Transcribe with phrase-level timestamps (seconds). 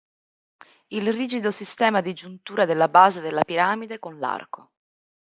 [0.87, 4.71] Il rigido sistema di giuntura della base della piramide con l'arco.